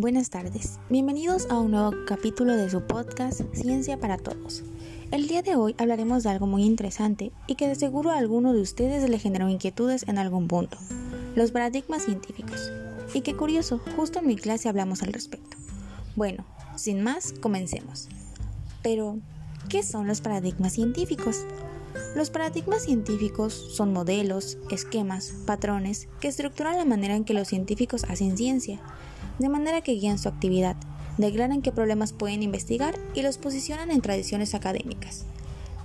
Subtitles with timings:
[0.00, 4.64] Buenas tardes, bienvenidos a un nuevo capítulo de su podcast Ciencia para Todos.
[5.10, 8.54] El día de hoy hablaremos de algo muy interesante y que de seguro a alguno
[8.54, 10.78] de ustedes le generó inquietudes en algún punto,
[11.34, 12.72] los paradigmas científicos.
[13.12, 15.58] Y qué curioso, justo en mi clase hablamos al respecto.
[16.16, 18.08] Bueno, sin más, comencemos.
[18.82, 19.18] Pero,
[19.68, 21.44] ¿qué son los paradigmas científicos?
[22.16, 28.04] Los paradigmas científicos son modelos, esquemas, patrones que estructuran la manera en que los científicos
[28.04, 28.80] hacen ciencia,
[29.40, 30.76] de manera que guían su actividad,
[31.16, 35.24] declaran qué problemas pueden investigar y los posicionan en tradiciones académicas.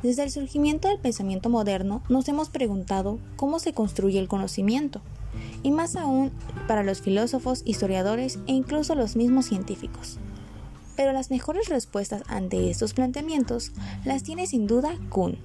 [0.04, 5.02] Desde el surgimiento del pensamiento moderno nos hemos preguntado cómo se construye el conocimiento,
[5.64, 6.32] y más aún
[6.68, 10.18] para los filósofos, historiadores e incluso los mismos científicos.
[10.98, 13.72] Pero las mejores respuestas ante estos planteamientos
[14.04, 15.38] las tiene sin duda Kuhn.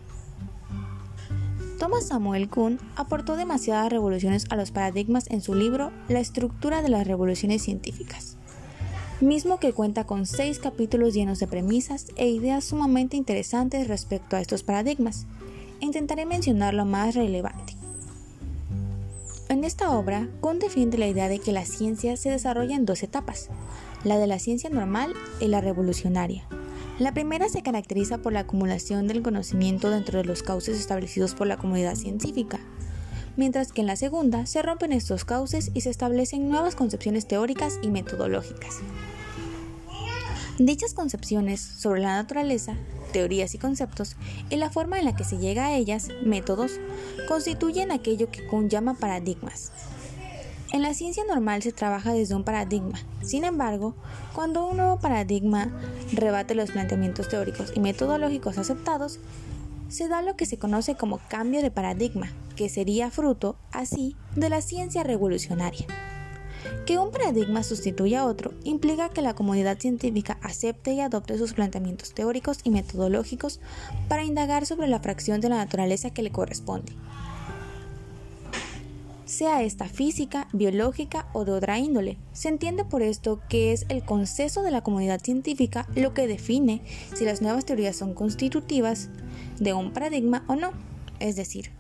[1.81, 6.91] Thomas Samuel Kuhn aportó demasiadas revoluciones a los paradigmas en su libro La estructura de
[6.91, 8.37] las revoluciones científicas,
[9.23, 14.43] mismo que cuenta con seis capítulos llenos de premisas e ideas sumamente interesantes respecto a
[14.43, 15.27] estos paradigmas.
[15.81, 17.79] Intentaré mencionar lo más relevante.
[19.49, 23.03] En esta obra, Kuhn defiende la idea de que la ciencia se desarrolla en dos
[23.03, 23.49] etapas,
[24.05, 26.47] la de la ciencia normal y la revolucionaria.
[27.01, 31.47] La primera se caracteriza por la acumulación del conocimiento dentro de los cauces establecidos por
[31.47, 32.61] la comunidad científica,
[33.39, 37.79] mientras que en la segunda se rompen estos cauces y se establecen nuevas concepciones teóricas
[37.81, 38.81] y metodológicas.
[40.59, 42.75] Dichas concepciones sobre la naturaleza,
[43.15, 44.17] teorías y conceptos,
[44.51, 46.73] y la forma en la que se llega a ellas, métodos,
[47.29, 49.73] constituyen aquello que Kuhn llama paradigmas,
[50.73, 52.99] en la ciencia normal se trabaja desde un paradigma.
[53.23, 53.95] Sin embargo,
[54.35, 55.69] cuando un nuevo paradigma
[56.13, 59.19] rebate los planteamientos teóricos y metodológicos aceptados,
[59.89, 64.49] se da lo que se conoce como cambio de paradigma, que sería fruto, así, de
[64.49, 65.87] la ciencia revolucionaria.
[66.87, 71.55] Que un paradigma sustituya a otro implica que la comunidad científica acepte y adopte sus
[71.55, 73.61] planteamientos teóricos y metodológicos
[74.09, 76.93] para indagar sobre la fracción de la naturaleza que le corresponde
[79.31, 82.19] sea esta física, biológica o de otra índole.
[82.33, 86.83] Se entiende por esto que es el consenso de la comunidad científica lo que define
[87.15, 89.09] si las nuevas teorías son constitutivas
[89.59, 90.73] de un paradigma o no.
[91.21, 91.71] Es decir,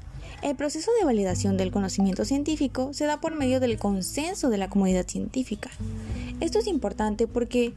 [0.42, 4.70] el proceso de validación del conocimiento científico se da por medio del consenso de la
[4.70, 5.70] comunidad científica.
[6.40, 7.74] Esto es importante porque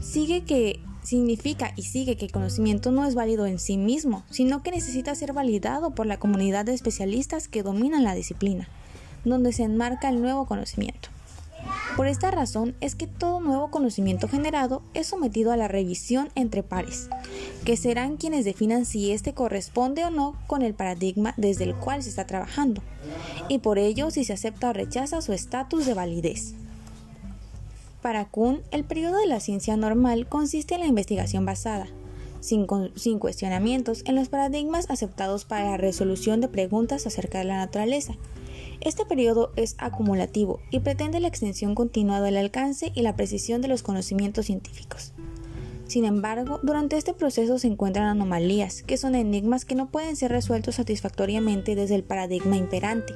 [0.00, 4.62] sigue que significa y sigue que el conocimiento no es válido en sí mismo, sino
[4.62, 8.68] que necesita ser validado por la comunidad de especialistas que dominan la disciplina
[9.24, 11.08] donde se enmarca el nuevo conocimiento.
[11.96, 16.62] Por esta razón es que todo nuevo conocimiento generado es sometido a la revisión entre
[16.62, 17.08] pares,
[17.64, 22.02] que serán quienes definan si éste corresponde o no con el paradigma desde el cual
[22.02, 22.82] se está trabajando,
[23.48, 26.54] y por ello si se acepta o rechaza su estatus de validez.
[28.02, 31.86] Para Kuhn, el periodo de la ciencia normal consiste en la investigación basada,
[32.40, 37.56] sin, sin, cuestionamientos, en los paradigmas aceptados para la resolución de preguntas acerca de la
[37.56, 38.14] naturaleza,
[38.84, 43.68] este periodo es acumulativo y pretende la extensión continua del alcance y la precisión de
[43.68, 45.12] los conocimientos científicos.
[45.86, 50.30] Sin embargo, durante este proceso se encuentran anomalías, que son enigmas que no pueden ser
[50.32, 53.14] resueltos satisfactoriamente desde el paradigma imperante.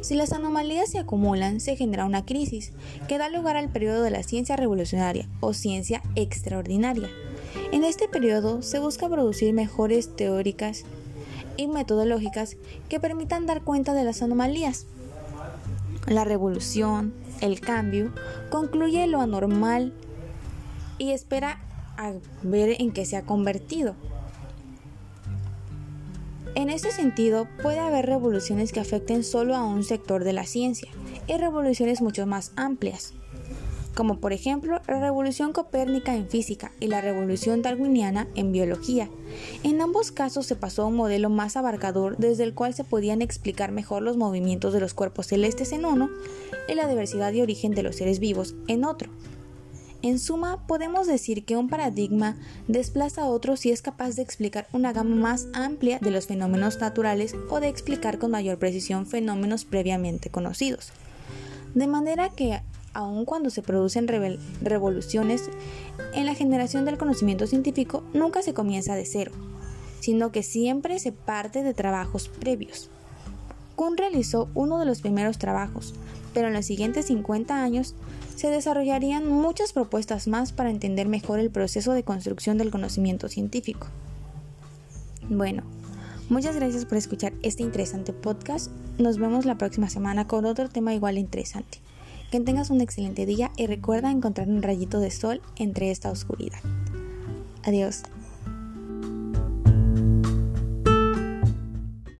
[0.00, 2.72] Si las anomalías se acumulan, se genera una crisis,
[3.08, 7.08] que da lugar al periodo de la ciencia revolucionaria o ciencia extraordinaria.
[7.72, 10.84] En este periodo se busca producir mejores teóricas
[11.56, 12.56] y metodológicas
[12.88, 14.86] que permitan dar cuenta de las anomalías.
[16.06, 18.12] La revolución, el cambio,
[18.50, 19.92] concluye lo anormal
[20.98, 21.60] y espera
[21.96, 23.94] a ver en qué se ha convertido.
[26.54, 30.88] En este sentido, puede haber revoluciones que afecten solo a un sector de la ciencia
[31.26, 33.14] y revoluciones mucho más amplias
[33.94, 39.08] como por ejemplo la revolución copérnica en física y la revolución darwiniana en biología.
[39.62, 43.22] En ambos casos se pasó a un modelo más abarcador desde el cual se podían
[43.22, 46.10] explicar mejor los movimientos de los cuerpos celestes en uno
[46.68, 49.10] y la diversidad de origen de los seres vivos en otro.
[50.04, 52.36] En suma, podemos decir que un paradigma
[52.68, 56.78] desplaza a otro si es capaz de explicar una gama más amplia de los fenómenos
[56.78, 60.92] naturales o de explicar con mayor precisión fenómenos previamente conocidos.
[61.74, 62.60] De manera que
[62.94, 64.08] aun cuando se producen
[64.62, 65.50] revoluciones
[66.14, 69.32] en la generación del conocimiento científico, nunca se comienza de cero,
[70.00, 72.88] sino que siempre se parte de trabajos previos.
[73.76, 75.94] Kuhn realizó uno de los primeros trabajos,
[76.32, 77.94] pero en los siguientes 50 años
[78.36, 83.86] se desarrollarían muchas propuestas más para entender mejor el proceso de construcción del conocimiento científico.
[85.28, 85.62] Bueno,
[86.28, 88.70] muchas gracias por escuchar este interesante podcast.
[88.98, 91.78] Nos vemos la próxima semana con otro tema igual interesante.
[92.34, 96.58] Que tengas un excelente día y recuerda encontrar un rayito de sol entre esta oscuridad.
[97.62, 98.02] Adiós.